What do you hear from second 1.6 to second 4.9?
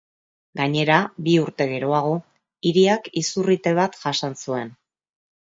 geroago, hiriak izurrite bat jasan zuen.